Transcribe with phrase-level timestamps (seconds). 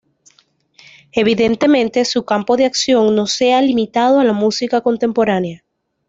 [1.11, 5.63] Evidentemente, su campo de acción no se ha limitado a la música contemporánea.